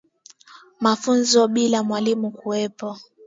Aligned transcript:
Mafunzo 0.79 1.47
bila 1.47 1.77
ya 1.77 1.83
mwalimu 1.83 2.31
kuwepo 2.31 2.97